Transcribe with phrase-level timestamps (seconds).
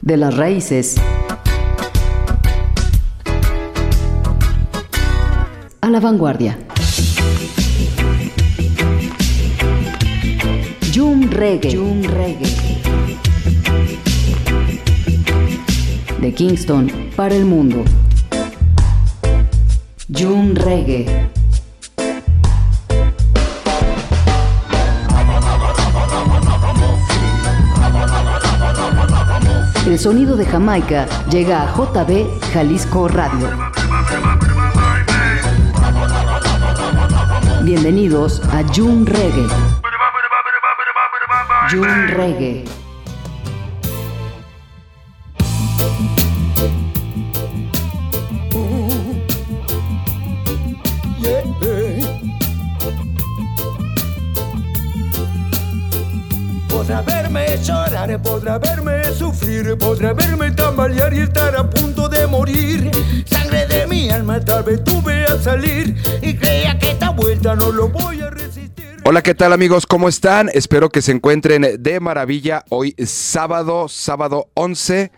[0.00, 0.96] de las raíces
[5.80, 6.58] a la vanguardia.
[10.94, 11.70] Jum Reggae.
[12.02, 12.82] Reggae.
[16.20, 17.84] De Kingston para el mundo.
[20.08, 21.29] Jum Reggae.
[29.90, 33.48] El sonido de Jamaica llega a JB Jalisco Radio.
[37.64, 39.48] Bienvenidos a June Reggae.
[41.68, 42.64] June Reggae.
[56.68, 58.99] Podrá verme llorar, podrá verme
[67.90, 69.00] que.
[69.04, 69.86] Hola, ¿qué tal amigos?
[69.86, 70.48] ¿Cómo están?
[70.54, 72.64] Espero que se encuentren de maravilla.
[72.68, 75.10] Hoy sábado, sábado 11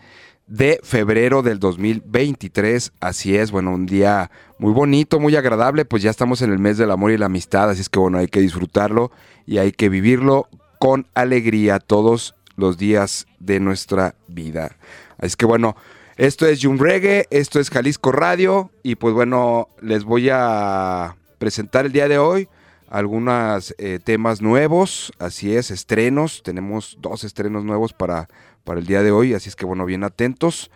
[0.46, 2.92] de febrero del 2023.
[2.98, 6.78] Así es, bueno, un día muy bonito, muy agradable, pues ya estamos en el mes
[6.78, 9.12] del amor y la amistad, así es que bueno, hay que disfrutarlo
[9.44, 10.48] y hay que vivirlo
[10.78, 14.76] con alegría todos los días de nuestra vida.
[15.18, 15.76] Así que bueno,
[16.16, 21.86] esto es Jun Reggae, esto es Jalisco Radio y pues bueno, les voy a presentar
[21.86, 22.48] el día de hoy
[22.88, 28.28] algunos eh, temas nuevos, así es, estrenos, tenemos dos estrenos nuevos para,
[28.64, 30.70] para el día de hoy, así es que bueno, bien atentos.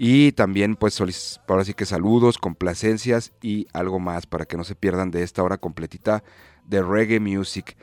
[0.00, 4.76] Y también pues ahora sí que saludos, complacencias y algo más para que no se
[4.76, 6.22] pierdan de esta hora completita
[6.66, 7.76] de reggae music.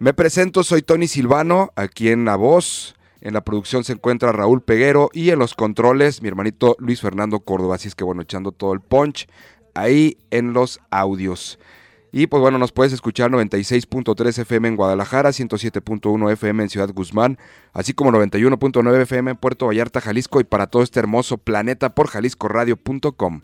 [0.00, 2.94] Me presento, soy Tony Silvano, aquí en La Voz.
[3.20, 7.40] En la producción se encuentra Raúl Peguero y en los controles mi hermanito Luis Fernando
[7.40, 7.74] Córdoba.
[7.74, 9.28] Así es que bueno, echando todo el punch
[9.74, 11.58] ahí en los audios.
[12.12, 17.38] Y pues bueno, nos puedes escuchar 96.3 FM en Guadalajara, 107.1 FM en Ciudad Guzmán,
[17.72, 22.08] así como 91.9 FM en Puerto Vallarta, Jalisco y para todo este hermoso planeta por
[22.08, 23.42] jaliscoradio.com.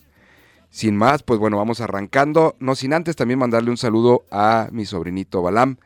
[0.70, 2.56] Sin más, pues bueno, vamos arrancando.
[2.58, 5.76] No sin antes también mandarle un saludo a mi sobrinito Balam.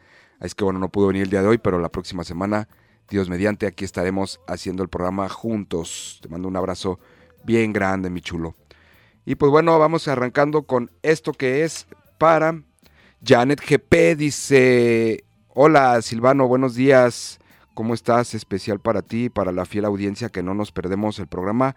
[0.41, 2.67] Es que bueno, no pudo venir el día de hoy, pero la próxima semana,
[3.11, 6.21] Dios mediante, aquí estaremos haciendo el programa juntos.
[6.23, 7.01] Te mando un abrazo
[7.43, 8.55] bien grande, mi chulo.
[9.25, 11.89] Y pues bueno, vamos arrancando con esto que es
[12.19, 12.63] para
[13.25, 14.17] Janet GP.
[14.17, 17.41] Dice, hola Silvano, buenos días.
[17.75, 18.35] ¿Cómo estás?
[18.35, 21.75] Especial para ti, para la fiel audiencia que no nos perdemos el programa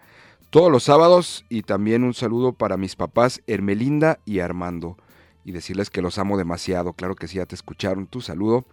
[0.50, 4.96] todos los sábados y también un saludo para mis papás Hermelinda y Armando
[5.44, 6.92] y decirles que los amo demasiado.
[6.92, 8.64] Claro que sí, ya te escucharon tu saludo.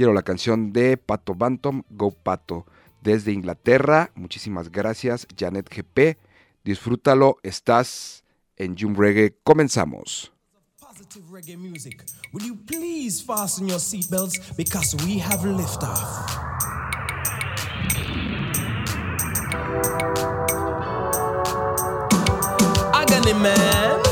[0.00, 2.64] Quiero la canción de Pato Bantom, Go Pato,
[3.02, 4.10] desde Inglaterra.
[4.14, 6.16] Muchísimas gracias, Janet GP.
[6.64, 8.24] Disfrútalo, estás
[8.56, 9.36] en Jum Reggae.
[9.44, 10.32] Comenzamos.
[23.34, 24.09] Man.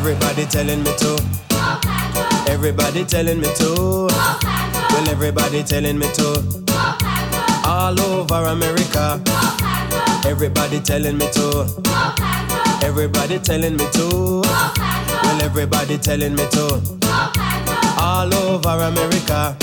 [0.00, 1.22] Everybody telling me to.
[2.48, 4.08] Everybody telling me to.
[4.08, 6.64] Well, everybody telling me to.
[7.66, 9.22] All over America.
[10.24, 11.66] Everybody telling me to.
[12.82, 14.40] Everybody telling me to.
[14.40, 16.80] Well, everybody telling me to.
[17.98, 19.54] All over America.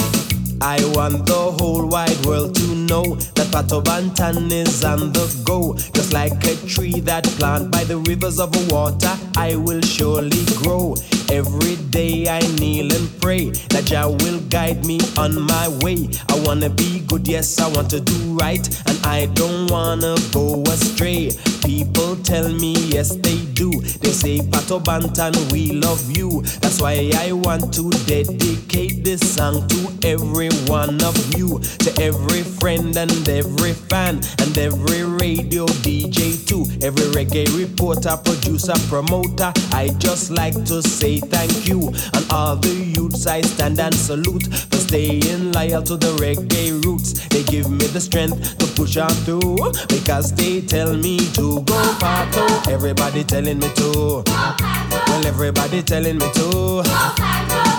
[0.62, 5.74] I want the whole wide world to know that Pato Bantan is on the go.
[5.94, 10.96] Just like a tree that plant by the rivers of water, I will surely grow.
[11.30, 16.10] Every day I kneel and pray that Jah will guide me on my way.
[16.30, 20.64] I wanna be good, yes, I want to do right, and I don't wanna go
[20.64, 21.32] astray.
[21.66, 23.70] People tell me, yes, they do.
[24.02, 26.42] They say, Pato Bantan, we love you.
[26.62, 32.44] That's why I want to dedicate this song to every one of you, to every
[32.44, 39.52] friend and every fan, and every radio DJ too, every reggae reporter, producer, promoter.
[39.74, 44.44] I just like to say thank you, and all the youths I stand and salute
[44.48, 47.28] for staying loyal to the reggae roots.
[47.28, 51.80] They give me the strength to push on through because they tell me to go
[52.00, 52.68] Pato.
[52.68, 54.24] Everybody telling me to.
[54.28, 56.84] Well, everybody telling me to.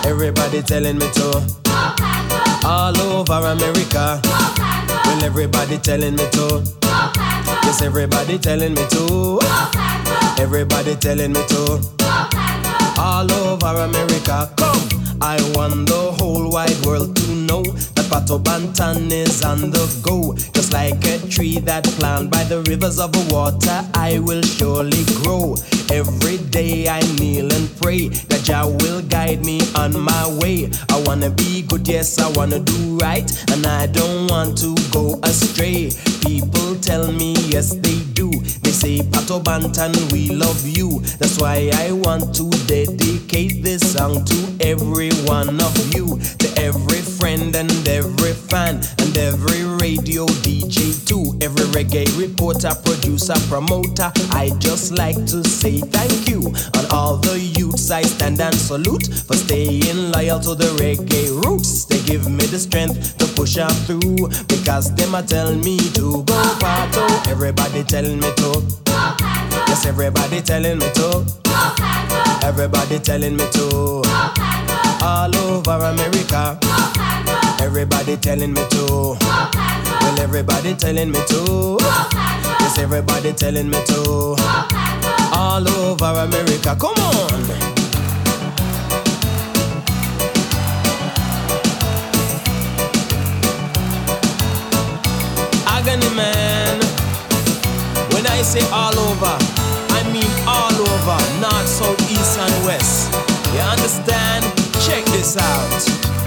[0.05, 1.43] Everybody telling me to.
[2.65, 4.21] All over America.
[4.23, 6.63] Well, everybody telling me to.
[7.63, 9.39] Yes, everybody telling me to.
[10.39, 11.98] Everybody telling me to.
[12.99, 14.89] All over America, come.
[15.21, 17.63] I want the whole wide world to know
[17.95, 20.33] that Pato Bantan is on the go.
[20.53, 25.55] Just like a tree that planted by the rivers of water, I will surely grow.
[25.89, 30.69] Every day I kneel and pray that Jah will guide me on my way.
[30.89, 35.17] I wanna be good, yes, I wanna do right, and I don't want to go
[35.23, 35.91] astray.
[36.27, 38.29] People tell me, yes, they do.
[38.63, 40.99] They say, Pato Bantan, we love you.
[41.19, 47.01] That's why I want to dedicate this song to every one of you, to every
[47.01, 54.11] friend and every fan, and every radio DJ too, every reggae reporter, producer, promoter.
[54.31, 56.41] I just like to say thank you.
[56.77, 61.85] On all the youths, I stand and salute for staying loyal to the reggae roots.
[61.85, 66.23] They give me the strength to push on through because them a tell me to
[66.23, 67.27] go parto.
[67.27, 68.63] Everybody telling me to.
[69.67, 71.25] Yes, everybody telling me to.
[72.43, 74.08] Everybody telling me to.
[75.01, 76.57] All over America.
[77.61, 79.17] Everybody telling me to.
[79.21, 81.77] Well, everybody telling me to.
[82.59, 84.35] Yes, everybody telling me to.
[85.33, 86.75] All over America.
[86.79, 87.43] Come on.
[95.67, 96.79] Agony man.
[98.13, 99.37] When I say all over,
[99.95, 103.13] I mean all over, north, south, east, and west.
[103.53, 104.58] You understand?
[104.79, 106.18] Check this out.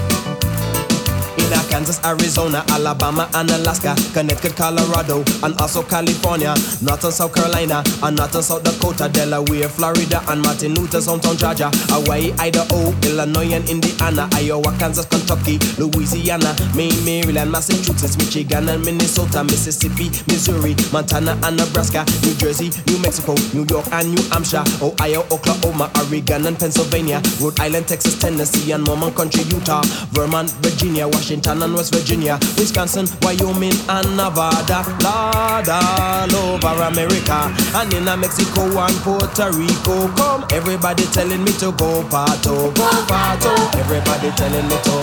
[1.73, 6.53] Kansas, Arizona, Alabama, and Alaska, Connecticut, Colorado, and also California,
[6.85, 11.35] North and South Carolina, and North and South Dakota, Delaware, Florida, and Martin Luther, Hometown,
[11.35, 18.85] Georgia, Hawaii, Idaho, Illinois, and Indiana, Iowa, Kansas, Kentucky, Louisiana, Maine, Maryland, Massachusetts, Michigan, and
[18.85, 24.61] Minnesota, Mississippi, Missouri, Montana, and Nebraska, New Jersey, New Mexico, New York, and New Hampshire,
[24.77, 29.81] Ohio, Oklahoma, Oregon, and Pennsylvania, Rhode Island, Texas, Tennessee, and Mormon Country, Utah,
[30.13, 37.47] Vermont, Virginia, Washington, and West Virginia, Wisconsin, Wyoming, and Nevada, Lord, all over America,
[37.79, 40.07] and in Mexico and Puerto Rico.
[40.19, 43.53] Come, everybody telling me to go parto, go parto.
[43.79, 44.95] Everybody telling me to.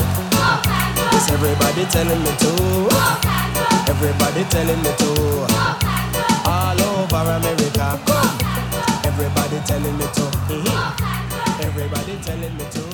[1.12, 2.52] Yes, everybody telling me to.
[3.88, 5.10] Everybody telling me to.
[6.44, 7.98] All over America.
[8.04, 8.38] Come,
[9.08, 10.26] everybody telling me to.
[11.64, 12.89] Everybody telling me to.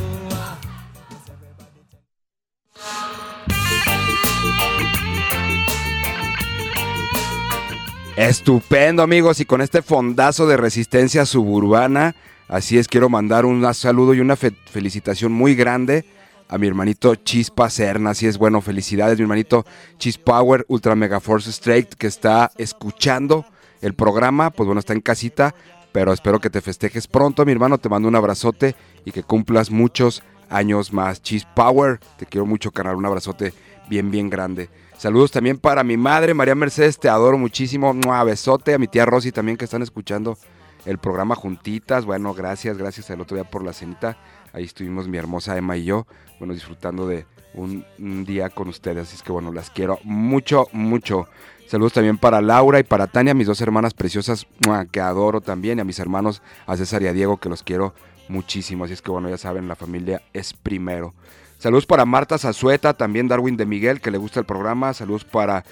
[8.17, 12.17] Estupendo amigos y con este fondazo de resistencia suburbana,
[12.49, 16.07] así es, quiero mandar un saludo y una fe- felicitación muy grande
[16.49, 19.67] a mi hermanito Chispa Serna, así es, bueno, felicidades mi hermanito
[19.99, 23.45] Chis Power Ultra Mega Force Straight que está escuchando
[23.83, 25.55] el programa, pues bueno, está en casita,
[25.93, 29.71] pero espero que te festejes pronto mi hermano, te mando un abrazote y que cumplas
[29.71, 31.21] muchos años más.
[31.21, 33.53] Chis Power, te quiero mucho canal, un abrazote
[33.89, 34.69] bien, bien grande.
[34.97, 37.91] Saludos también para mi madre, María Mercedes, te adoro muchísimo.
[37.91, 40.39] Un besote a mi tía Rosy también que están escuchando
[40.87, 42.05] el programa juntitas.
[42.05, 44.17] Bueno, gracias, gracias el otro día por la cenita.
[44.53, 46.07] Ahí estuvimos mi hermosa Emma y yo,
[46.39, 49.09] bueno, disfrutando de un, un día con ustedes.
[49.09, 51.29] Así es que bueno, las quiero mucho, mucho.
[51.67, 54.47] Saludos también para Laura y para Tania, mis dos hermanas preciosas,
[54.93, 57.93] que adoro también, y a mis hermanos, a César y a Diego, que los quiero
[58.29, 58.85] muchísimo.
[58.85, 61.15] Así es que bueno, ya saben, la familia es primero.
[61.59, 64.93] Saludos para Marta Zazueta, también Darwin de Miguel, que le gusta el programa.
[64.93, 65.65] Saludos para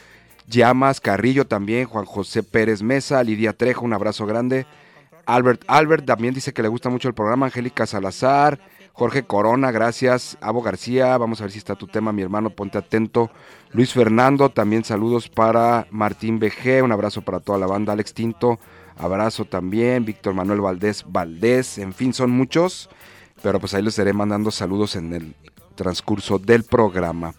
[0.49, 4.67] Llamas Carrillo también, Juan José Pérez Mesa, Lidia Trejo, un abrazo grande.
[5.27, 7.47] Albert Albert también dice que le gusta mucho el programa.
[7.47, 8.61] Angélica Salazar,
[8.93, 10.39] Jorge Corona, gracias.
[10.41, 13.31] Abo García, vamos a ver si está tu tema, mi hermano, ponte atento.
[13.73, 17.93] Luis Fernando, también saludos para Martín BG, un abrazo para toda la banda.
[17.93, 18.59] Alex Tinto,
[18.97, 20.05] abrazo también.
[20.05, 22.89] Víctor Manuel Valdés Valdés, en fin, son muchos.
[23.43, 25.35] Pero pues ahí les estaré mandando saludos en el
[25.75, 27.35] transcurso del programa.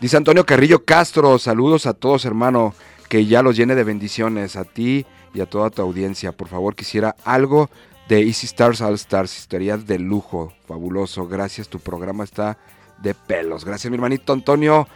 [0.00, 2.74] Dice Antonio Carrillo Castro, saludos a todos hermano,
[3.08, 6.32] que ya los llene de bendiciones a ti y a toda tu audiencia.
[6.32, 7.70] Por favor, quisiera algo
[8.08, 11.26] de Easy Stars All Stars, historias de lujo, fabuloso.
[11.26, 12.58] Gracias, tu programa está
[12.98, 13.64] de pelos.
[13.64, 14.86] Gracias mi hermanito Antonio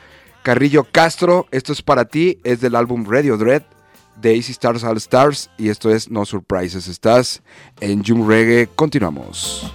[0.42, 3.62] Carrillo Castro, esto es para ti, es del álbum Radio Dread
[4.20, 6.88] de Easy Stars All Stars y esto es No Surprises.
[6.88, 7.42] Estás
[7.80, 9.72] en Jum Reggae, continuamos.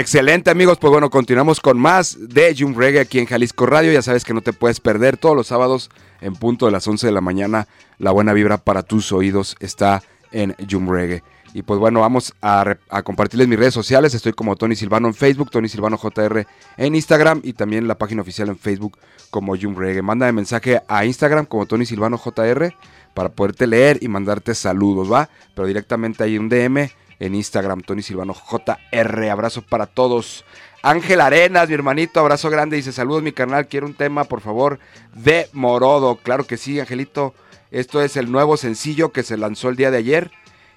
[0.00, 3.92] Excelente amigos, pues bueno, continuamos con más de Jum Reggae aquí en Jalisco Radio.
[3.92, 5.90] Ya sabes que no te puedes perder todos los sábados
[6.22, 7.68] en punto de las 11 de la mañana.
[7.98, 10.02] La buena vibra para tus oídos está
[10.32, 11.22] en Jum Reggae.
[11.52, 14.14] Y pues bueno, vamos a, compartirles mis redes sociales.
[14.14, 16.46] Estoy como Tony Silvano en Facebook, Tony Silvano JR
[16.78, 18.96] en Instagram y también la página oficial en Facebook
[19.28, 20.00] como Jum Reggae.
[20.00, 22.74] Mándame mensaje a Instagram como Tony Silvano JR
[23.12, 25.28] para poderte leer y mandarte saludos, ¿va?
[25.54, 26.88] Pero directamente ahí un DM
[27.20, 29.30] en Instagram, Tony Silvano JR.
[29.30, 30.44] Abrazo para todos.
[30.82, 32.76] Ángel Arenas, mi hermanito, abrazo grande.
[32.76, 33.68] Dice: Saludos, mi canal.
[33.68, 34.80] Quiero un tema, por favor,
[35.14, 36.16] de Morodo.
[36.16, 37.34] Claro que sí, Angelito.
[37.70, 40.32] Esto es el nuevo sencillo que se lanzó el día de ayer.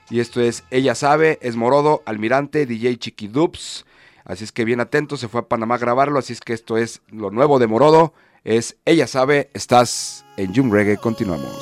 [0.10, 3.86] Y esto es Ella Sabe, es Morodo, Almirante, DJ Chiquidubs.
[4.26, 6.20] Así es que bien atento, se fue a Panamá a grabarlo.
[6.20, 8.14] Así es que esto es lo nuevo de Morodo.
[8.44, 10.98] Es Ella Sabe, estás en Jum Reggae.
[10.98, 11.58] Continuamos.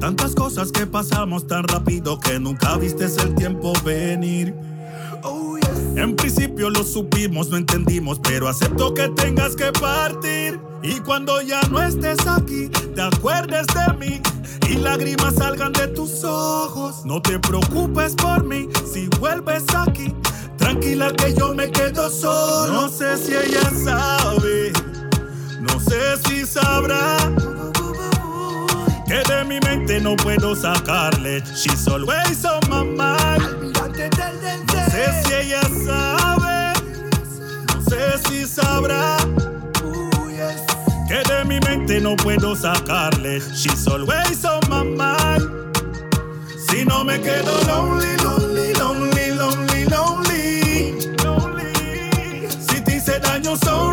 [0.00, 4.54] Tantas cosas que pasamos tan rápido que nunca vistes el tiempo venir.
[5.22, 5.58] Oh,
[5.94, 10.58] en principio lo supimos, no entendimos, pero acepto que tengas que partir.
[10.82, 14.22] Y cuando ya no estés aquí, te acuerdes de mí
[14.70, 17.04] y lágrimas salgan de tus ojos.
[17.04, 20.14] No te preocupes por mí si vuelves aquí.
[20.56, 22.72] Tranquila que yo me quedo solo.
[22.72, 24.72] No sé si ella sabe,
[25.60, 27.18] no sé si sabrá
[29.98, 31.42] no puedo sacarle.
[31.56, 33.72] She's always on my mind.
[33.74, 36.74] No sé si ella sabe,
[37.66, 39.16] no sé si sabrá.
[41.08, 43.40] Que de mi mente no puedo sacarle.
[43.54, 45.50] She's always on my mind.
[46.68, 50.92] Si no me quedo lonely, lonely, lonely, lonely, lonely.
[51.24, 52.48] lonely.
[52.60, 53.89] Si te hice daño, sorry,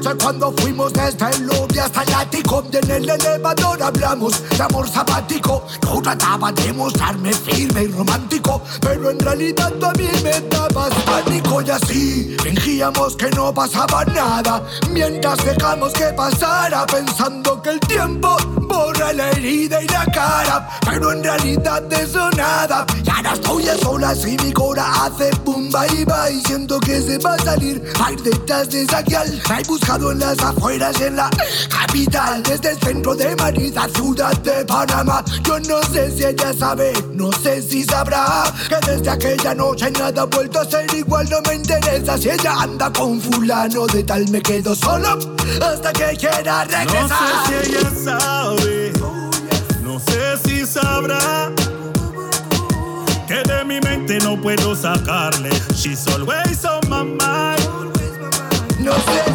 [0.00, 4.62] noche cuando fuimos desde el lobby hasta el ático y en el elevador hablamos de
[4.62, 5.66] amor sabático.
[5.82, 11.62] Yo trataba de mostrarme firme y romántico, pero en realidad a mí me dabas pánico
[11.62, 18.36] y así fingíamos que no pasaba nada mientras dejamos que pasara pensando que el tiempo
[18.68, 22.86] borra la herida y la cara, pero en realidad de eso nada.
[23.02, 27.18] Ya ahora estoy a solas y mi cora hace pum bye bye, siento que se
[27.18, 29.40] va a salir, a ir detrás de esa guial.
[29.96, 31.28] En las afueras y en la
[31.68, 35.24] capital, desde el centro de Manila, ciudad de Panamá.
[35.42, 40.22] Yo no sé si ella sabe, no sé si sabrá que desde aquella noche nada
[40.22, 41.28] ha vuelto a ser igual.
[41.28, 45.18] No me interesa si ella anda con fulano de tal, me quedo solo
[45.60, 47.10] hasta que quiera regresar.
[47.10, 48.92] No sé si ella sabe,
[49.82, 51.50] no sé si sabrá
[53.26, 55.50] que de mi mente no puedo sacarle.
[55.74, 57.90] She's always on my mind.
[58.80, 59.29] No sé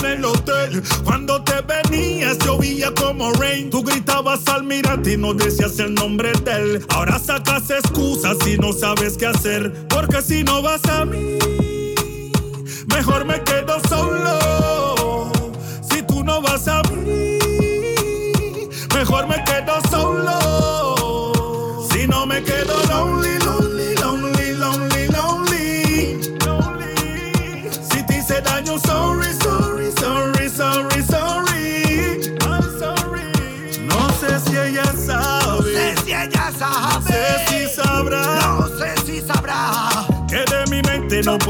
[0.00, 0.82] en.
[1.04, 3.70] Cuando te venías llovía como rain.
[3.70, 6.86] Tú gritabas al mirarte y no decías el nombre de él.
[6.90, 9.86] Ahora sacas excusas y no sabes qué hacer.
[9.88, 11.38] Porque si no vas a mí,
[12.86, 13.51] mejor me quedo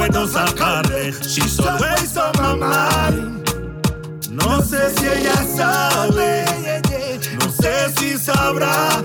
[0.02, 1.12] puedo sacarle.
[1.22, 3.42] She's always on my mind.
[4.30, 6.44] No sé si ella sabe,
[7.38, 9.02] no sé si sabrá.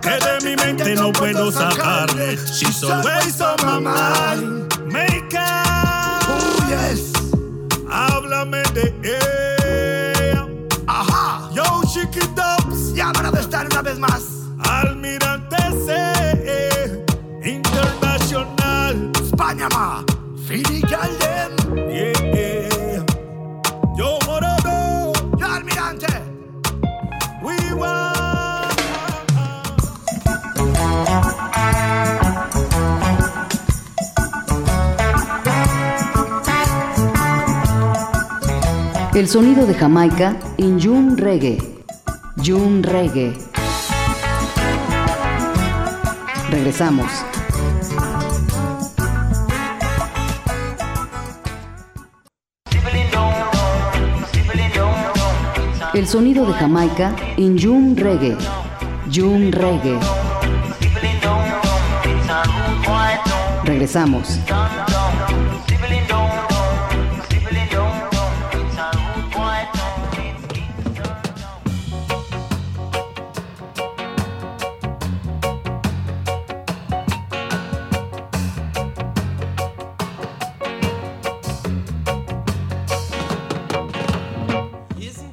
[0.00, 2.36] Que de mi mente no puedo sacarle.
[2.52, 4.92] She's always on my mind.
[4.92, 7.12] Make up, Oh, yes.
[7.90, 10.46] háblame de ella.
[10.86, 11.50] Ajá.
[11.52, 14.22] Yo, Chiqui Dubs, Ya para de estar una vez más.
[14.60, 15.45] Almirante
[19.66, 19.66] Internacional.
[19.66, 20.04] España, ma.
[20.46, 21.52] Fini Galdem.
[21.90, 23.04] Yeah.
[23.96, 25.12] Yo, Morado.
[25.38, 26.06] Yo, almirante.
[27.42, 28.16] We want.
[39.14, 41.58] El sonido de Jamaica en Jun Reggae.
[42.44, 43.32] Jun Reggae.
[46.50, 47.25] Regresamos.
[55.96, 58.36] El sonido de Jamaica en Jun Reggae.
[59.10, 59.98] Jun Reggae.
[63.64, 64.38] Regresamos.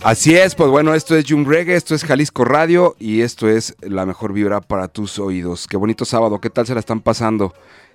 [0.04, 3.78] Así es, pues bueno, esto es Jum Reggae, esto es Jalisco Radio y esto es
[3.80, 5.66] la mejor vibra para tus oídos.
[5.66, 7.54] Qué bonito sábado, ¿qué tal se la están pasando?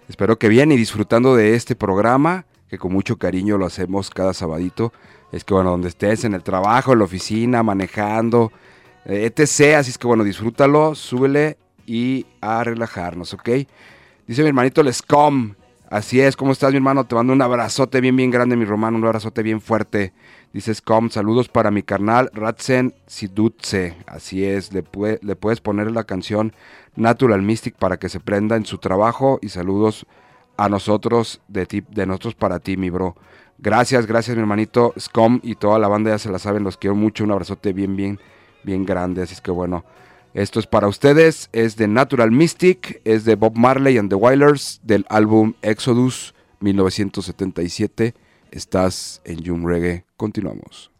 [0.08, 4.32] Espero que bien y disfrutando de este programa, que con mucho cariño lo hacemos cada
[4.32, 4.90] sabadito.
[5.32, 8.52] Es que bueno, donde estés, en el trabajo, en la oficina, manejando,
[9.04, 9.76] eh, etc.
[9.76, 13.50] Así es que bueno, disfrútalo, súbele y a relajarnos, ¿ok?
[14.26, 15.54] Dice mi hermanito Lescom.
[15.90, 17.04] Así es, ¿cómo estás mi hermano?
[17.04, 20.14] Te mando un abrazote bien, bien grande, mi romano, un abrazote bien fuerte.
[20.52, 23.96] Dice Scom, saludos para mi carnal Ratsen Sidutse.
[24.06, 24.82] Así es, le,
[25.20, 26.54] le puedes poner la canción
[26.96, 30.06] Natural Mystic para que se prenda en su trabajo y saludos
[30.56, 33.14] a nosotros, de, ti, de nosotros para ti, mi bro.
[33.58, 36.96] Gracias, gracias mi hermanito Scom y toda la banda ya se la saben, los quiero
[36.96, 38.18] mucho, un abrazote bien, bien,
[38.64, 39.22] bien grande.
[39.22, 39.84] Así es que bueno,
[40.34, 44.80] esto es para ustedes, es de Natural Mystic, es de Bob Marley and the Wailers
[44.82, 48.14] del álbum Exodus 1977.
[48.50, 50.04] Estás en Jum Reggae.
[50.16, 50.90] Continuamos.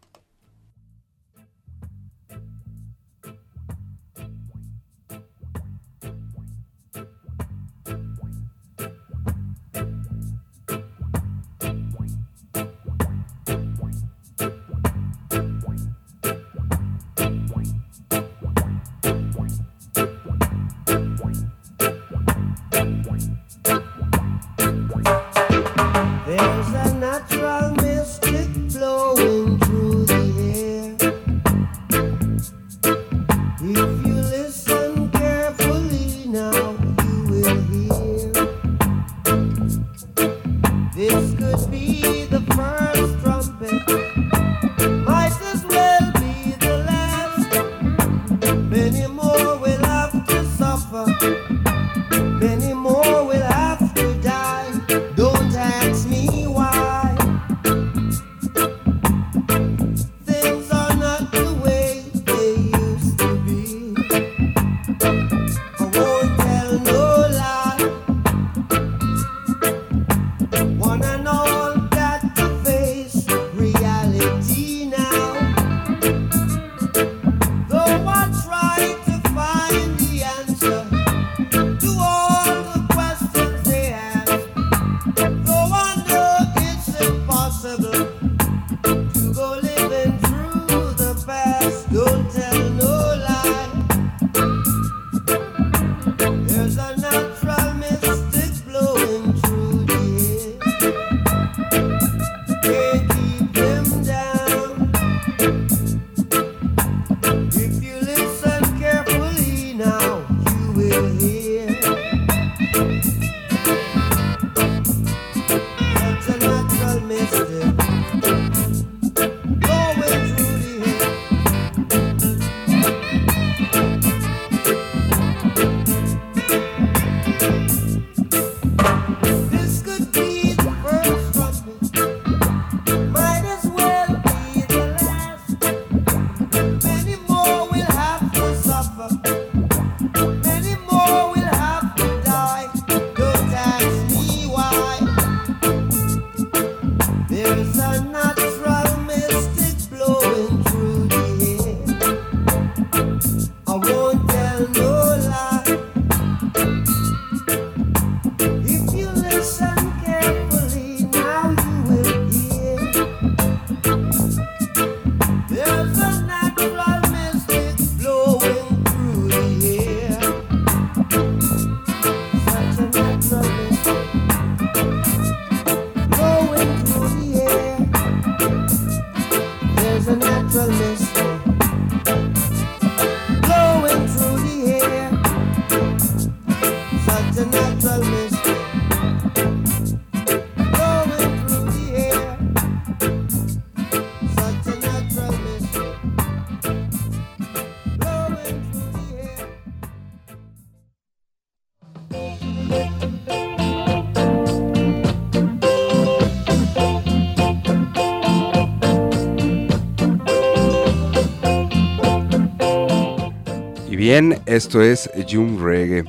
[214.09, 216.03] Bien, esto es Jum Reggae.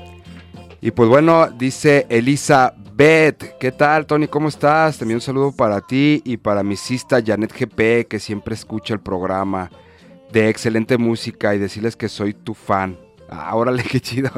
[0.80, 4.26] Y pues bueno, dice Elizabeth, ¿qué tal Tony?
[4.26, 4.96] ¿Cómo estás?
[4.96, 9.00] También un saludo para ti y para mi sista Janet GP, que siempre escucha el
[9.00, 9.70] programa
[10.32, 12.96] de excelente música y decirles que soy tu fan.
[13.28, 14.30] Ah, órale, qué chido.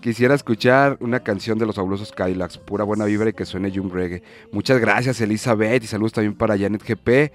[0.00, 3.90] Quisiera escuchar una canción de los fabulosos Cadillacs, pura buena vibra y que suene Jum
[3.90, 4.22] Reggae.
[4.52, 7.30] Muchas gracias Elizabeth y saludos también para Janet GP.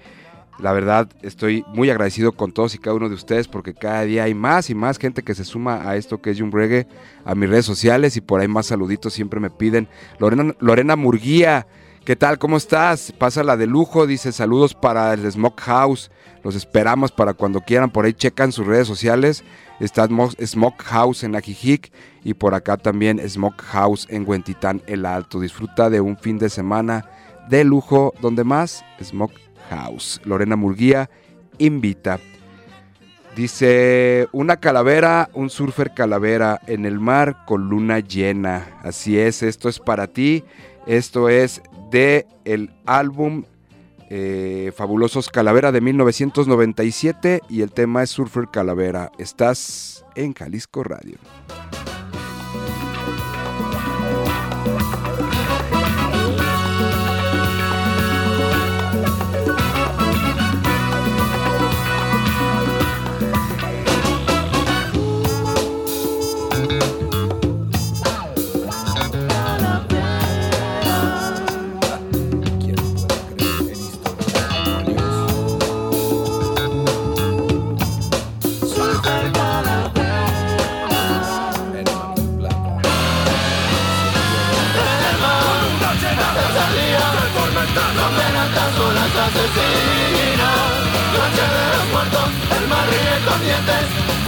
[0.58, 4.24] La verdad, estoy muy agradecido con todos y cada uno de ustedes porque cada día
[4.24, 6.86] hay más y más gente que se suma a esto que es Jung Reggae,
[7.26, 9.86] a mis redes sociales y por ahí más saluditos siempre me piden.
[10.18, 11.66] Lorena, Lorena Murguía,
[12.06, 12.38] ¿qué tal?
[12.38, 13.12] ¿Cómo estás?
[13.12, 16.10] Pásala de lujo, dice saludos para el Smoke House.
[16.42, 19.44] Los esperamos para cuando quieran, por ahí checan sus redes sociales.
[19.78, 21.92] Está Smoke House en Ajijic
[22.24, 25.38] y por acá también Smoke House en Huentitán el Alto.
[25.38, 27.10] Disfruta de un fin de semana
[27.50, 30.20] de lujo, donde más Smoke House.
[30.24, 31.10] Lorena Murguía
[31.58, 32.18] invita.
[33.36, 38.78] Dice, una calavera, un surfer calavera en el mar con luna llena.
[38.82, 40.42] Así es, esto es para ti.
[40.86, 43.44] Esto es de el álbum
[44.08, 49.10] eh, Fabulosos Calavera de 1997 y el tema es Surfer Calavera.
[49.18, 51.18] Estás en Jalisco Radio.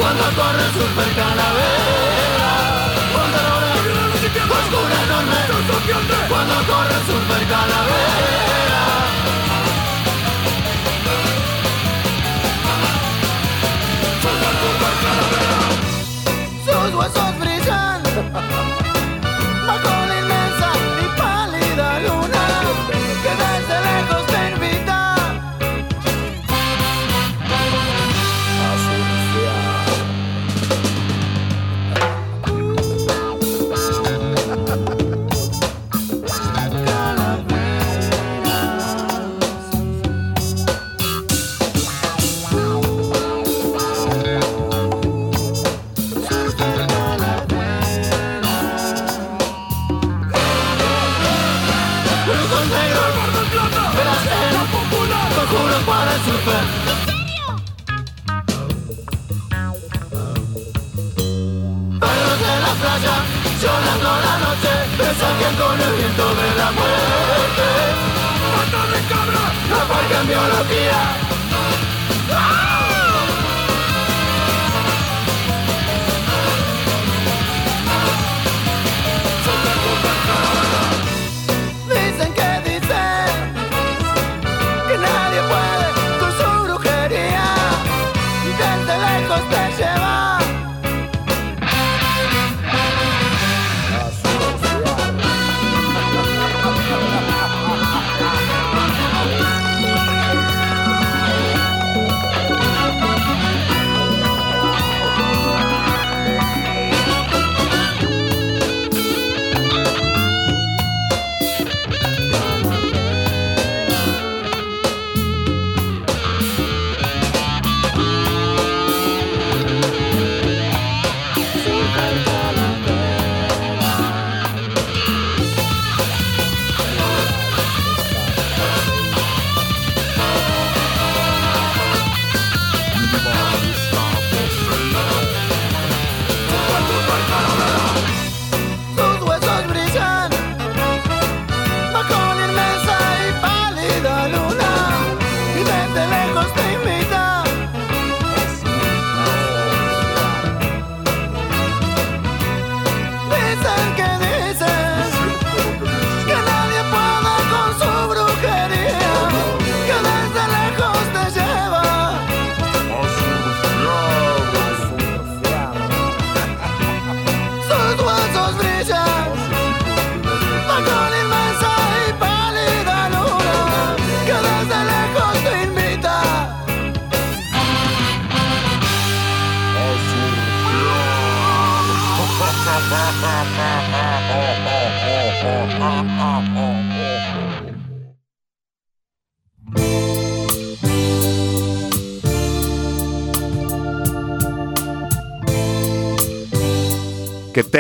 [0.08, 2.48] Cuando corre super calavera
[4.48, 5.40] Oscura enorme
[6.28, 8.07] cuando corre super calavera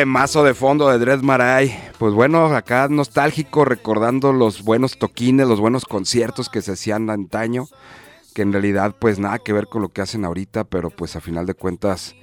[0.08, 1.78] temazo de fondo de Dread Marai.
[1.98, 7.66] Pues bueno, acá nostálgico recordando los buenos toquines, los buenos conciertos que se hacían antaño,
[8.32, 11.20] que en realidad pues nada que ver con lo que hacen ahorita, pero pues a
[11.20, 12.14] final de cuentas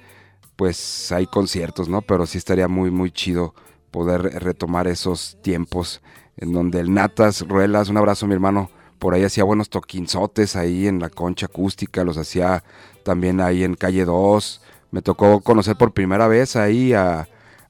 [0.56, 2.02] pues hay conciertos, ¿no?
[2.02, 3.54] Pero sí estaría muy muy chido
[3.92, 6.02] poder retomar esos tiempos
[6.38, 8.68] en donde el Natas Ruelas, un abrazo mi hermano,
[8.98, 12.64] por ahí hacía buenos toquinzotes ahí en la concha acústica, los hacía
[13.04, 14.60] también ahí en calle 2.
[14.90, 17.28] Me tocó conocer por primera vez ahí a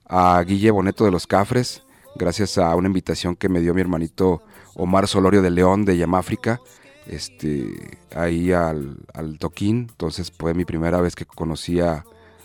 [0.09, 1.83] a Guille Boneto de los Cafres,
[2.15, 4.43] gracias a una invitación que me dio mi hermanito
[4.75, 6.61] Omar Solorio de León de Yamáfrica,
[7.07, 9.87] este, ahí al, al toquín.
[9.91, 11.81] Entonces fue mi primera vez que conocí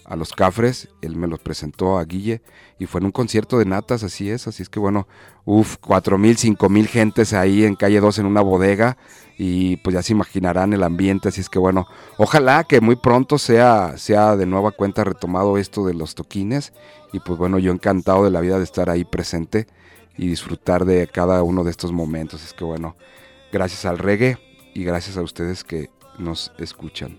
[0.05, 2.41] a, los Cafres, él me los presentó a Guille
[2.79, 5.07] y fue en un concierto de natas, así es, así es que bueno,
[5.45, 8.97] uff, cuatro mil, cinco mil gentes ahí en calle 2 en una bodega
[9.37, 11.87] y pues ya se imaginarán el ambiente, así es que bueno,
[12.17, 16.73] ojalá que muy pronto sea, sea de nueva cuenta retomado esto de los toquines
[17.13, 19.67] y pues bueno, yo encantado de la vida de estar ahí presente
[20.17, 22.95] y disfrutar de cada uno de estos momentos, es que bueno,
[23.51, 24.37] gracias al reggae
[24.73, 27.17] y gracias a ustedes que nos escuchan.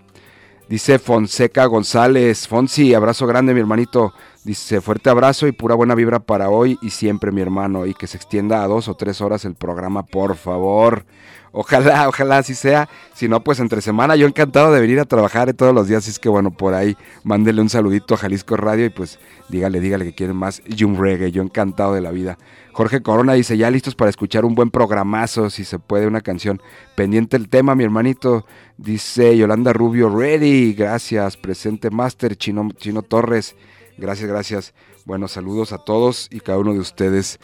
[0.73, 4.11] Dice Fonseca González, Fonsi, abrazo grande mi hermanito.
[4.43, 7.85] Dice, fuerte abrazo y pura buena vibra para hoy y siempre mi hermano.
[7.85, 11.05] Y que se extienda a dos o tres horas el programa, por favor.
[11.53, 12.89] Ojalá, ojalá así sea.
[13.13, 15.99] Si no, pues entre semana yo encantado de venir a trabajar todos los días.
[15.99, 19.79] Así es que bueno, por ahí mándele un saludito a Jalisco Radio y pues dígale,
[19.79, 21.31] dígale que quieren más Jum Reggae.
[21.31, 22.37] Yo encantado de la vida.
[22.73, 26.61] Jorge Corona dice, ya listos para escuchar un buen programazo, si se puede, una canción.
[26.95, 28.45] Pendiente el tema, mi hermanito.
[28.77, 30.73] Dice Yolanda Rubio, ready.
[30.73, 33.55] Gracias, presente Master Chino, Chino Torres.
[33.97, 34.73] Gracias, gracias.
[35.05, 37.39] Bueno, saludos a todos y cada uno de ustedes.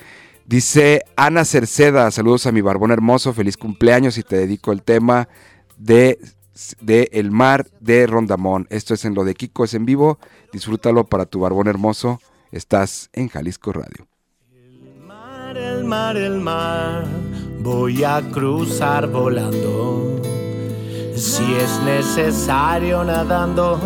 [0.45, 5.29] Dice Ana Cerceda, saludos a mi barbón hermoso, feliz cumpleaños y te dedico el tema
[5.77, 6.17] de,
[6.81, 8.65] de El Mar de Rondamón.
[8.71, 10.17] Esto es en lo de Kiko, es en vivo.
[10.51, 12.19] Disfrútalo para tu barbón hermoso.
[12.51, 14.07] Estás en Jalisco Radio.
[14.51, 17.05] El mar, el mar, el mar,
[17.59, 20.19] voy a cruzar volando.
[21.15, 23.79] Si es necesario nadando,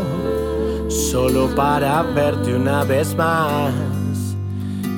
[0.93, 3.73] solo para verte una vez más.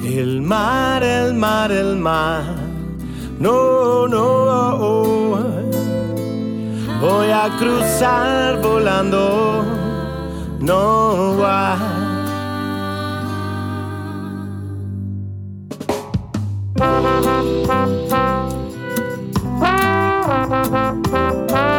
[0.04, 2.44] El mar, el mar, el mar,
[3.40, 4.86] no, no,
[7.02, 9.64] voy a cruzar volando,
[10.60, 11.16] no.
[21.56, 21.75] El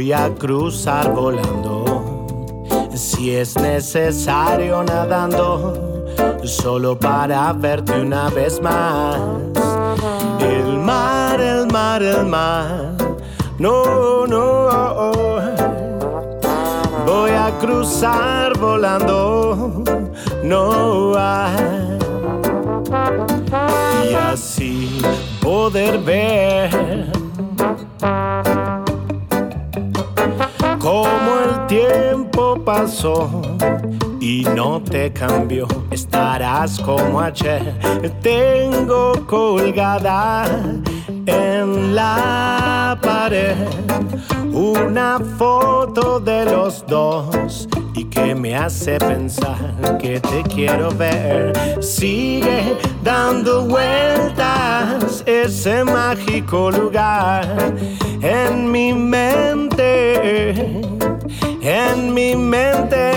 [0.00, 2.64] voy a cruzar volando.
[2.94, 9.20] Si es necesario nadando, solo para verte una vez más.
[10.40, 12.94] El mar, el mar, el mar,
[13.58, 14.70] no, no,
[17.04, 19.84] voy a cruzar volando,
[20.42, 21.98] no hay
[24.10, 25.02] y así
[25.42, 27.19] poder ver
[32.30, 33.42] tiempo pasó
[34.20, 35.66] y no te cambió.
[35.90, 37.74] Estarás como ayer.
[38.22, 40.44] Tengo colgada
[41.26, 43.56] en la pared
[44.52, 51.52] una foto de los dos y que me hace pensar que te quiero ver.
[51.82, 57.74] Sigue dando vueltas ese mágico lugar
[58.22, 60.80] en mi mente,
[61.62, 63.12] en mi mente.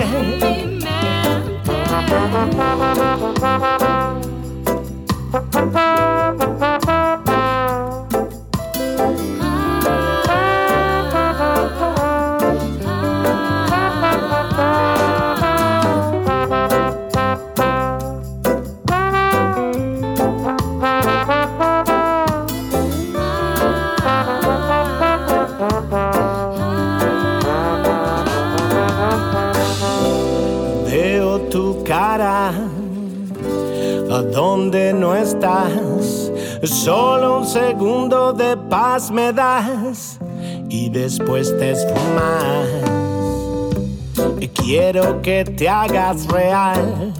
[34.54, 36.30] Donde no estás.
[36.62, 40.20] Solo un segundo de paz me das
[40.68, 42.68] y después te esfumas.
[44.54, 47.12] Quiero que te hagas real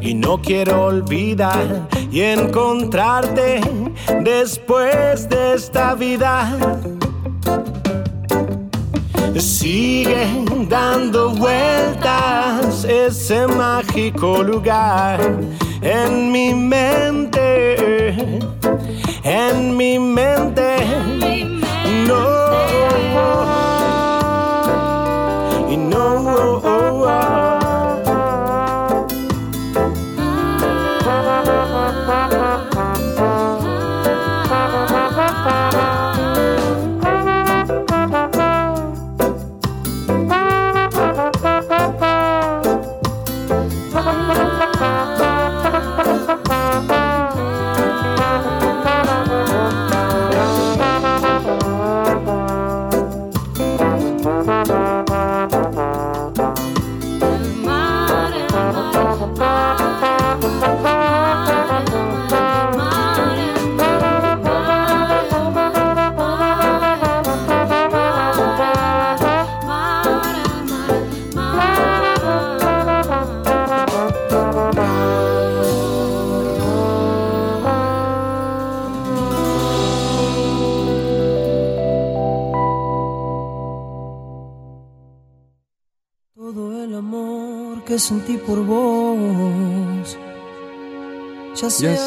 [0.00, 3.60] y no quiero olvidar y encontrarte
[4.22, 6.58] después de esta vida.
[9.38, 10.26] Sigue
[10.68, 15.20] dando vueltas ese mágico lugar
[15.84, 17.76] en mi mente,
[19.22, 20.63] en mi mente.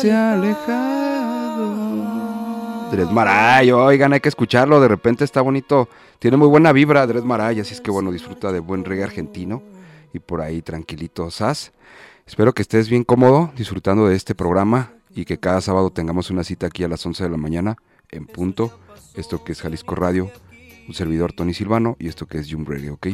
[0.01, 1.87] Se, ha alejado.
[2.91, 4.79] Dres Maray, oigan, hay que escucharlo.
[4.79, 5.89] De repente está bonito.
[6.19, 7.59] Tiene muy buena vibra, Dres Maray.
[7.59, 9.61] Así es que bueno, disfruta de buen reggae argentino.
[10.13, 11.71] Y por ahí tranquilito, Sas.
[12.25, 16.43] Espero que estés bien cómodo disfrutando de este programa y que cada sábado tengamos una
[16.43, 17.77] cita aquí a las 11 de la mañana
[18.11, 18.79] en punto.
[19.15, 20.29] Esto que es Jalisco Radio,
[20.87, 23.07] un servidor Tony Silvano y esto que es Jum Radio, ¿ok?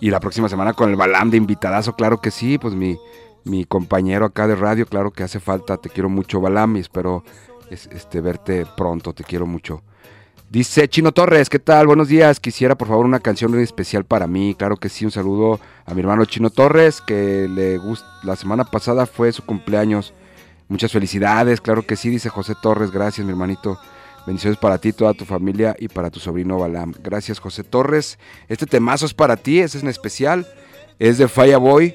[0.00, 2.98] Y la próxima semana con el Balam de invitadazo, claro que sí, pues mi,
[3.44, 7.24] mi compañero acá de radio, claro que hace falta, te quiero mucho Balam y espero
[7.70, 9.82] este, verte pronto, te quiero mucho.
[10.50, 11.86] Dice Chino Torres, ¿qué tal?
[11.86, 15.60] Buenos días, quisiera por favor una canción especial para mí, claro que sí, un saludo
[15.86, 20.12] a mi hermano Chino Torres, que le gusta, la semana pasada fue su cumpleaños,
[20.68, 23.78] muchas felicidades, claro que sí, dice José Torres, gracias mi hermanito.
[24.24, 26.94] Bendiciones para ti, toda tu familia y para tu sobrino Balam.
[27.02, 28.20] Gracias, José Torres.
[28.48, 30.46] Este temazo es para ti, ese es en especial.
[31.00, 31.92] Es de Fireboy.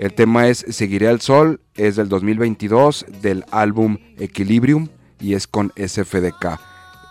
[0.00, 1.60] El tema es Seguiré al Sol.
[1.74, 4.88] Es del 2022 del álbum Equilibrium
[5.20, 6.58] y es con SFDK.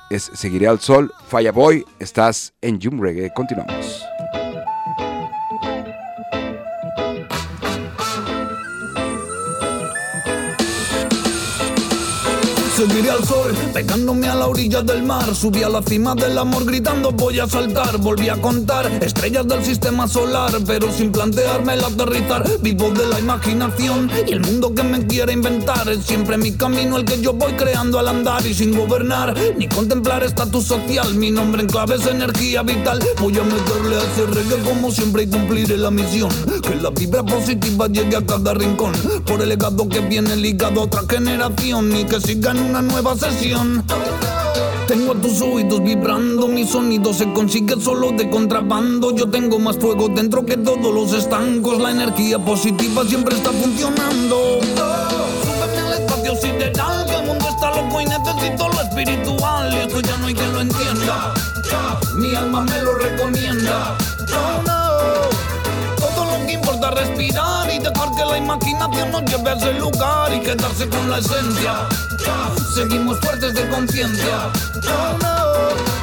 [0.09, 1.11] Es Seguiré al Sol.
[1.27, 3.31] Fireboy, estás en Jum Reggae.
[3.31, 4.03] Continuamos.
[12.79, 15.35] Seguiré al sol, pegándome a la orilla del mar.
[15.35, 17.97] Subí a la cima del amor gritando voy a saltar.
[17.97, 22.45] Volví a contar estrellas del sistema solar, pero sin plantearme el aterrizar.
[22.61, 25.89] Vivo de la imaginación y el mundo que me quiere inventar.
[25.89, 29.67] Es siempre mi camino el que yo voy creando al andar y sin gobernar ni
[29.67, 31.15] contemplar estatus social.
[31.15, 33.05] Mi nombre en clave es energía vital.
[33.19, 36.29] Voy a meterle a ese reggae como siempre y cumpliré la misión.
[36.61, 38.93] Que la vibra positiva llegue a cada rincón.
[39.25, 43.83] Por el legado que viene ligado a otra generación y que sigan una nueva sesión.
[44.87, 49.15] Tengo a tus oídos vibrando, mi sonido se consigue solo de contrabando.
[49.15, 54.59] Yo tengo más fuego dentro que todos los estancos, la energía positiva siempre está funcionando.
[54.61, 59.73] Súbeme al espacio sideral, que el mundo está loco y necesito lo espiritual.
[59.73, 61.33] Y esto ya no hay quien lo entienda.
[62.15, 63.97] Mi alma me lo recomienda.
[65.97, 69.73] Todo lo que importa es respirar y dejar que la imaginación nos lleve a ese
[69.73, 71.87] lugar y quedarse con la esencia.
[72.73, 74.51] Seguimos fuertes de conciencia.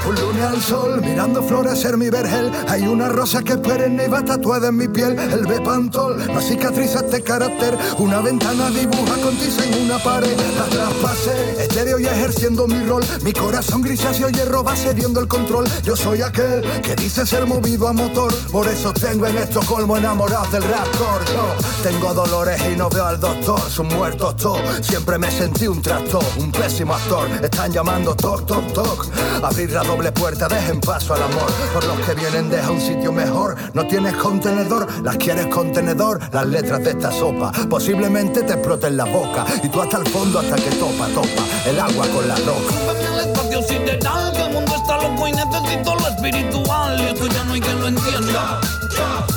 [0.07, 2.53] Un lunes al sol, mirando florecer mi vergel.
[2.69, 5.19] Hay una rosa que perenne y va tatuada en mi piel.
[5.19, 7.77] El bepantol, la cicatriz de carácter.
[7.99, 10.37] Una ventana dibuja con tiza en una pared.
[10.57, 13.03] La traspasé, estéreo y ejerciendo mi rol.
[13.23, 15.67] Mi corazón grisáceo hierro va cediendo el control.
[15.83, 18.33] Yo soy aquel que dice ser movido a motor.
[18.53, 21.25] Por eso tengo en Estocolmo enamorado del raptor.
[21.35, 23.61] Yo tengo dolores y no veo al doctor.
[23.69, 24.87] Son muertos todos.
[24.87, 27.29] Siempre me sentí un tractor, un pésimo actor.
[27.43, 29.07] Están llamando toc, toc, toc.
[29.43, 31.51] Abrir la doble puerta, dejen paso al amor.
[31.73, 33.57] Por los que vienen, deja un sitio mejor.
[33.75, 36.21] No tienes contenedor, las quieres contenedor.
[36.33, 39.45] Las letras de esta sopa posiblemente te exploten la boca.
[39.63, 41.43] Y tú hasta el fondo, hasta que topa, topa.
[41.67, 42.75] El agua con la roca.
[43.15, 47.01] el espacio sideral, que el mundo está loco y necesito lo espiritual.
[47.01, 48.61] Y esto ya no hay quien lo entienda.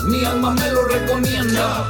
[0.06, 1.86] Mi alma me lo recomienda.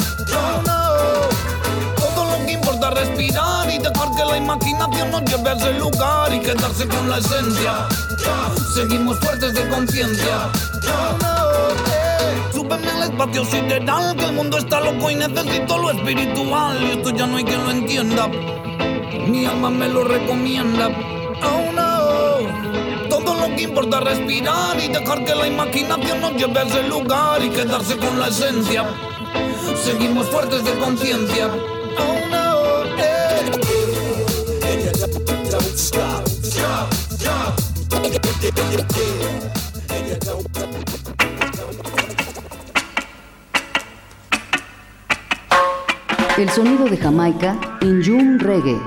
[2.49, 6.39] Que importa es respirar y dejar que la imaginación nos lleve a ese lugar y
[6.39, 7.87] quedarse con la esencia.
[8.73, 10.49] Seguimos fuertes de conciencia.
[12.51, 16.81] Súbeme al espacio sideral, que el mundo está loco y necesito lo espiritual.
[16.81, 18.27] Y esto ya no hay quien lo entienda.
[19.27, 20.87] Mi alma me lo recomienda.
[21.43, 23.09] Oh no.
[23.09, 26.83] Todo lo que importa es respirar y dejar que la imaginación nos lleve a ese
[26.87, 28.85] lugar y quedarse con la esencia.
[29.83, 31.49] Seguimos fuertes de conciencia.
[46.39, 48.79] El sonido de Jamaica en June Reggae.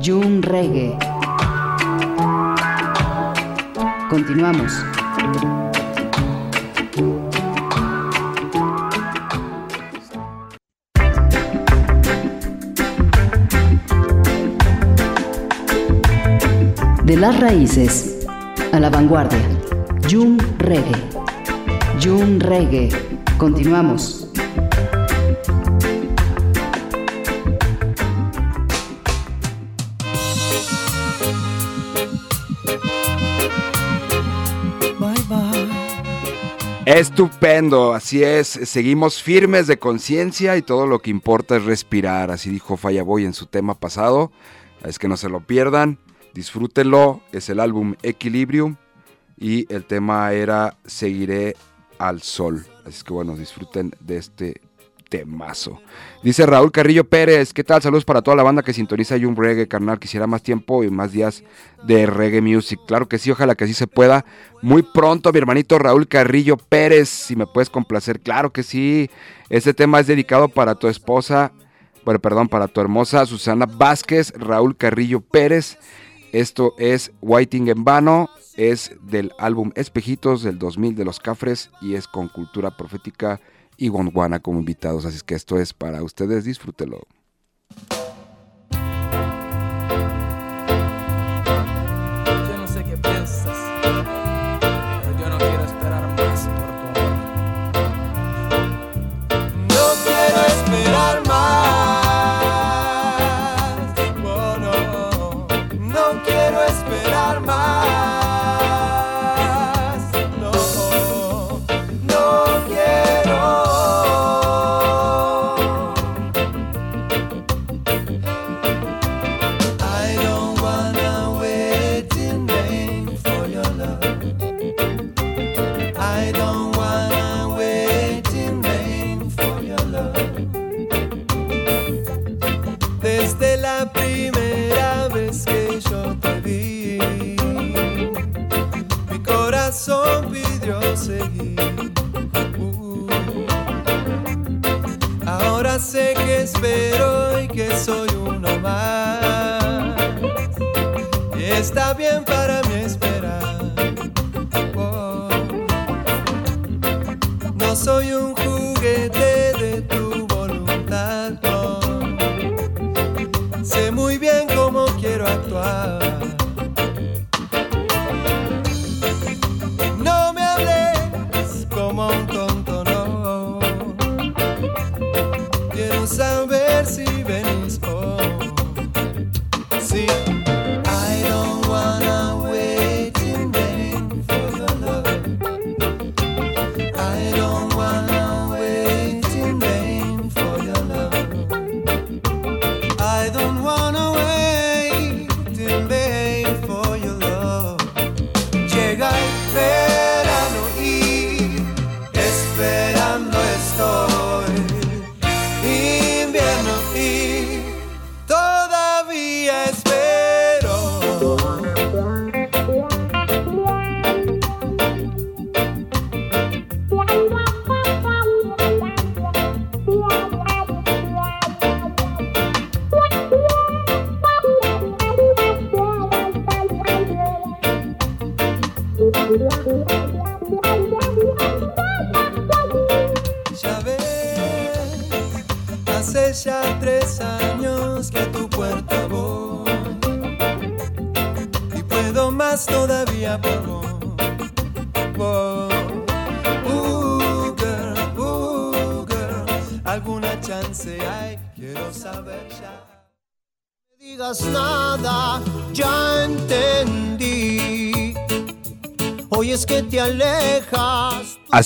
[0.00, 0.96] June Reggae.
[4.08, 4.72] Continuamos.
[17.16, 18.26] Las raíces
[18.72, 19.40] a la vanguardia.
[20.06, 20.92] June Reggae.
[21.98, 22.90] June Reggae.
[23.38, 24.28] Continuamos.
[34.98, 35.68] Bye bye.
[36.84, 42.50] Estupendo, así es, seguimos firmes de conciencia y todo lo que importa es respirar, así
[42.50, 44.30] dijo Fallaboy en su tema pasado,
[44.84, 45.98] es que no se lo pierdan,
[46.36, 48.76] disfrútenlo, es el álbum Equilibrium
[49.38, 51.56] y el tema era Seguiré
[51.98, 54.60] al Sol, así que bueno, disfruten de este
[55.08, 55.80] temazo.
[56.22, 57.80] Dice Raúl Carrillo Pérez, ¿qué tal?
[57.80, 59.98] Saludos para toda la banda que sintoniza un Reggae, carnal.
[59.98, 61.42] Quisiera más tiempo y más días
[61.84, 62.80] de reggae music.
[62.86, 64.26] Claro que sí, ojalá que así se pueda.
[64.60, 68.20] Muy pronto, mi hermanito Raúl Carrillo Pérez, si me puedes complacer.
[68.20, 69.08] Claro que sí.
[69.48, 71.52] Este tema es dedicado para tu esposa,
[72.04, 75.78] bueno, perdón, para tu hermosa Susana Vázquez, Raúl Carrillo Pérez.
[76.32, 81.94] Esto es Whiting en Vano, es del álbum Espejitos del 2000 de los Cafres y
[81.94, 83.40] es con Cultura Profética
[83.76, 85.04] y Gondwana como invitados.
[85.04, 87.02] Así que esto es para ustedes, disfrútelo.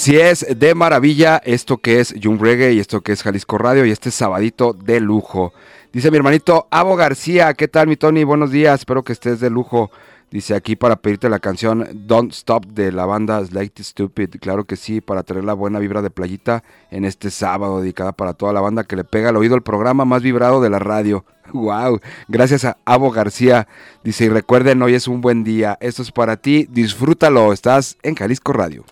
[0.01, 3.85] Así es, de maravilla, esto que es Jung Reggae y esto que es Jalisco Radio
[3.85, 5.53] y este sabadito de lujo.
[5.93, 8.25] Dice mi hermanito Abo García, ¿qué tal mi Tony?
[8.25, 9.91] Buenos días, espero que estés de lujo.
[10.31, 14.37] Dice aquí para pedirte la canción Don't Stop de la banda Slate Stupid.
[14.41, 18.33] Claro que sí, para tener la buena vibra de playita en este sábado, dedicada para
[18.33, 21.27] toda la banda que le pega al oído el programa más vibrado de la radio.
[21.53, 23.69] Wow, gracias a Abo García.
[24.03, 25.77] Dice, y recuerden, hoy es un buen día.
[25.83, 27.53] Esto es para ti, disfrútalo.
[27.53, 28.87] Estás en Jalisco Radio.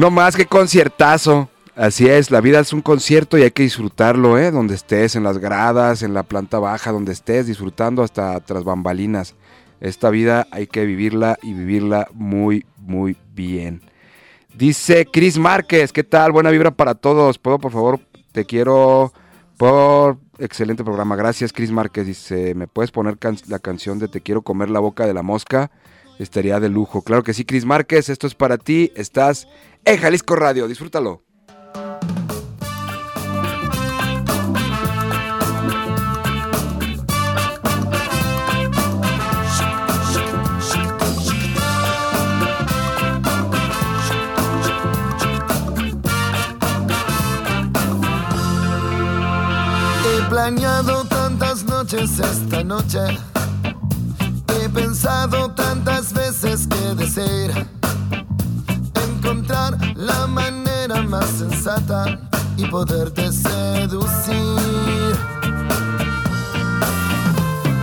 [0.00, 1.50] Uno más que conciertazo.
[1.76, 4.50] Así es, la vida es un concierto y hay que disfrutarlo, ¿eh?
[4.50, 9.34] Donde estés, en las gradas, en la planta baja, donde estés, disfrutando hasta tras bambalinas.
[9.78, 13.82] Esta vida hay que vivirla y vivirla muy, muy bien.
[14.54, 16.32] Dice Cris Márquez, ¿qué tal?
[16.32, 17.36] Buena vibra para todos.
[17.36, 18.00] ¿Puedo, por favor,
[18.32, 19.12] te quiero
[19.58, 21.14] por excelente programa?
[21.14, 22.06] Gracias, Cris Márquez.
[22.06, 25.70] Dice, ¿me puedes poner la canción de Te quiero comer la boca de la mosca?
[26.22, 27.02] estaría de lujo.
[27.02, 28.92] Claro que sí, Cris Márquez, esto es para ti.
[28.94, 29.48] Estás
[29.84, 31.22] en Jalisco Radio, disfrútalo.
[50.04, 52.98] He planeado tantas noches esta noche
[54.74, 57.66] Pensado tantas veces que desear
[58.94, 62.18] encontrar la manera más sensata
[62.56, 65.16] y poderte seducir.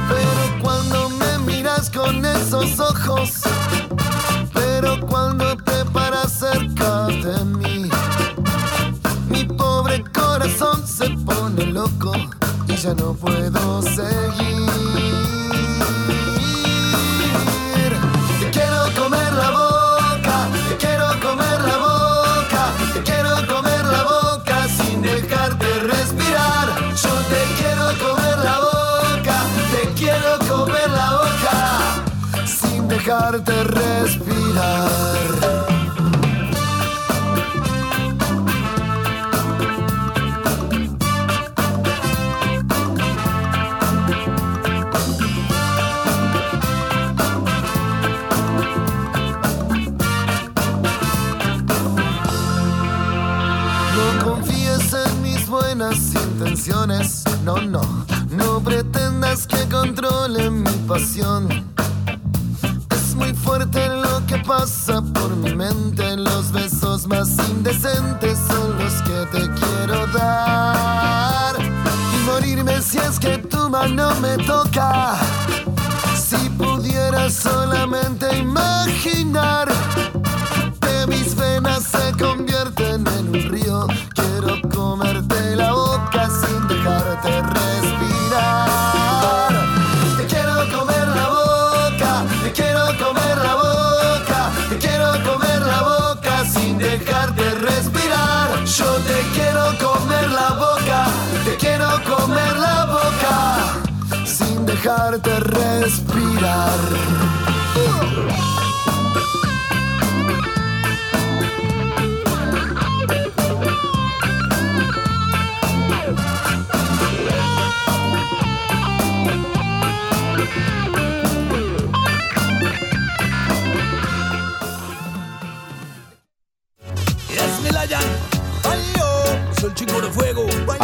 [0.09, 3.41] Pero cuando me miras con esos ojos,
[4.53, 7.89] pero cuando te paras cerca de mí,
[9.29, 12.13] mi pobre corazón se pone loco
[12.67, 15.36] y ya no puedo seguir.
[33.07, 35.46] Dejarte respirar.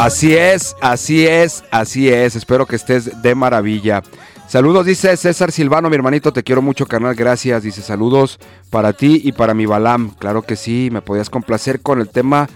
[0.03, 2.35] Así es, así es, así es.
[2.35, 4.03] Espero que estés de maravilla.
[4.49, 7.63] Saludos, dice César Silvano, mi hermanito, te quiero mucho, carnal, gracias.
[7.63, 8.37] Dice saludos
[8.69, 10.09] para ti y para mi Balam.
[10.15, 12.49] Claro que sí, me podías complacer con el tema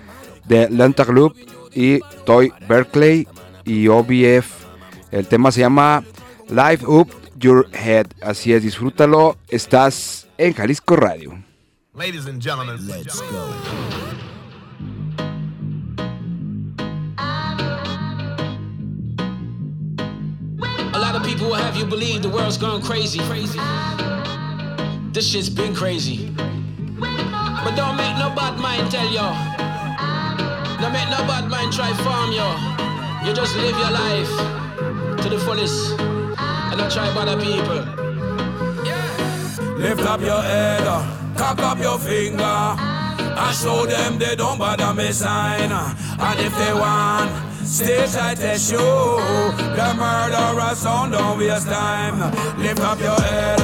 [0.43, 1.37] de Loop
[1.73, 3.25] y Toy Berkeley
[3.63, 4.65] y OBF.
[5.11, 6.03] El tema se llama
[6.49, 8.07] Live Up Your Head.
[8.21, 9.37] Así es, disfrútalo.
[9.47, 11.41] Estás en Jalisco Radio.
[11.93, 13.96] Ladies and gentlemen, let's go.
[21.37, 23.19] People will have you believe the world's gone crazy.
[25.11, 26.33] This shit's been crazy.
[26.99, 29.37] But don't make no bad mind tell y'all.
[30.81, 32.57] Don't make no bad mind try farm y'all.
[33.23, 37.85] You just live your life to the fullest and not try bother people.
[39.77, 44.91] Lift up your head, uh, cock up your finger, and show them they don't bother
[44.95, 45.71] me sign.
[45.71, 47.29] uh, And if they want,
[47.67, 48.77] stay tight test you.
[48.77, 52.19] The murderer sound don't waste time.
[52.59, 53.59] Lift up your head,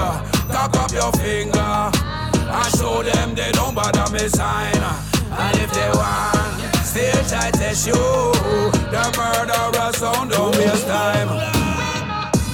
[0.51, 4.75] cock up your finger, and show them they don't bother me sign.
[4.75, 7.93] And if they want, stay tight test you.
[7.93, 11.29] The murderer sound don't waste time.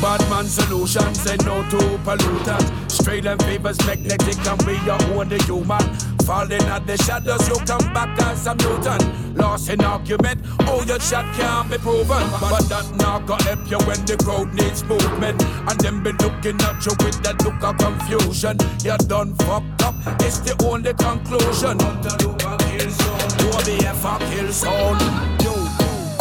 [0.02, 2.90] Batman solution said no to pollutant.
[2.90, 6.09] Straight and favors magnetic and we are own the human.
[6.30, 9.36] Falling at the shadows, you come back as a mutant.
[9.36, 12.22] Lost in argument, all your shot can't be proven.
[12.38, 15.42] But that not gonna help you when the crowd needs movement.
[15.42, 18.62] And them be looking at you with that look of confusion.
[18.86, 21.82] You're done fucked up, it's the only conclusion.
[21.82, 25.02] Who be a fuck kill sound?
[25.42, 25.58] Yo,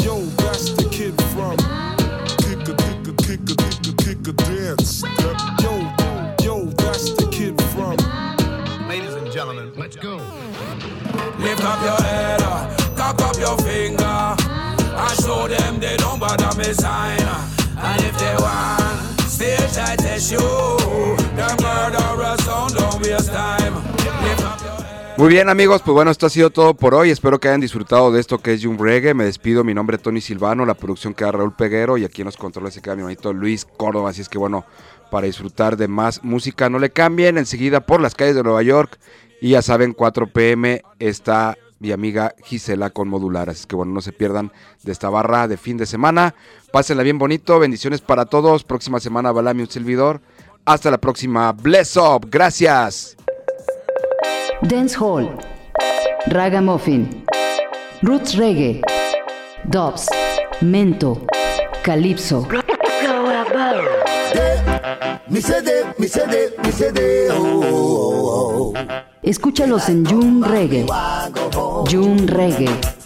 [0.01, 1.61] yo, that's the kid from
[2.49, 5.05] Kick a, kick a, kick a, kick a, kick a dance.
[5.61, 5.78] Yo,
[9.39, 10.17] gentlemen, let's go.
[11.39, 12.41] Lift up your head,
[12.97, 17.23] cock up your finger, and show them they don't bother me sign.
[17.77, 20.41] And if they want, stay tight as you.
[21.39, 23.75] The murderer sound don't waste time.
[24.25, 27.11] Lift up your Muy bien amigos, pues bueno, esto ha sido todo por hoy.
[27.11, 29.15] Espero que hayan disfrutado de esto que es Jum Reggae.
[29.15, 32.27] Me despido, mi nombre es Tony Silvano, la producción queda Raúl Peguero y aquí en
[32.27, 34.11] los controles se queda mi hermanito Luis Córdoba.
[34.11, 34.65] Así es que bueno,
[35.13, 37.39] para disfrutar de más música, no le cambien.
[37.39, 38.99] Enseguida por las calles de Nueva York
[39.41, 43.51] y ya saben, 4 pm está mi amiga Gisela con modular.
[43.51, 46.35] Así que bueno, no se pierdan de esta barra de fin de semana.
[46.73, 47.59] Pásenla bien bonito.
[47.59, 48.65] Bendiciones para todos.
[48.65, 50.21] Próxima semana, Balami, un servidor.
[50.65, 51.53] Hasta la próxima.
[51.53, 52.29] Bless up.
[52.31, 53.17] Gracias.
[54.63, 55.39] Dance Hall,
[56.27, 57.25] Ragamuffin,
[58.03, 58.83] Roots Reggae,
[59.65, 60.09] Dubs,
[60.61, 61.25] Mento,
[61.85, 62.47] Calypso.
[65.31, 68.73] Mi CD, mi CD, mi CD, oh, oh, oh.
[69.23, 70.87] Escúchalos en June Reggae.
[71.91, 72.98] June Reggae.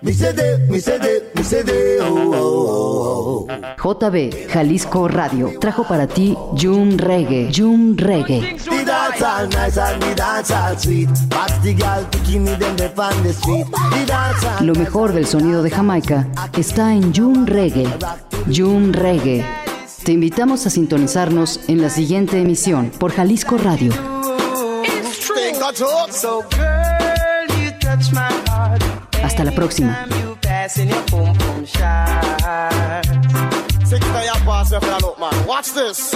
[0.00, 3.46] Mi CD, mi CD, mi CD, oh, oh, oh.
[3.78, 7.50] JB Jalisco Radio trajo para ti June Reggae.
[7.52, 8.56] June Reggae.
[8.58, 11.08] The dance all nice and the dance all sweet.
[11.28, 12.04] Pass the girl
[12.40, 13.66] me them on the street.
[13.66, 17.86] The dance all Lo mejor del sonido de Jamaica está en June Reggae.
[18.54, 19.44] June Reggae.
[20.04, 23.92] Te invitamos a sintonizarnos en la siguiente emisión por Jalisco Radio.
[26.10, 28.87] So girl, you touch my heart.
[29.22, 30.06] Hasta la próxima.
[33.88, 34.70] Take it to your boss,
[35.18, 35.46] man.
[35.46, 36.14] Watch this.